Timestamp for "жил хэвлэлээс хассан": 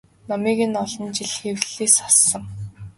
1.17-2.43